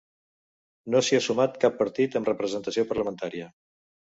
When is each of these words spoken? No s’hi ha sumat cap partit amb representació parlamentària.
No 0.95 1.01
s’hi 1.07 1.17
ha 1.17 1.19
sumat 1.27 1.61
cap 1.65 1.77
partit 1.83 2.17
amb 2.21 2.33
representació 2.33 2.89
parlamentària. 2.93 3.53